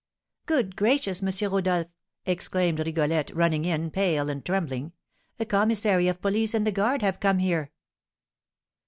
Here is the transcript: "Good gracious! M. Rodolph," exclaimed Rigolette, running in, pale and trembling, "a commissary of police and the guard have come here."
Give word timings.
"Good 0.47 0.75
gracious! 0.75 1.21
M. 1.21 1.51
Rodolph," 1.51 1.85
exclaimed 2.25 2.79
Rigolette, 2.79 3.29
running 3.35 3.65
in, 3.65 3.91
pale 3.91 4.31
and 4.31 4.43
trembling, 4.43 4.93
"a 5.37 5.45
commissary 5.45 6.07
of 6.07 6.23
police 6.23 6.55
and 6.55 6.65
the 6.65 6.71
guard 6.71 7.03
have 7.03 7.19
come 7.19 7.37
here." 7.37 7.69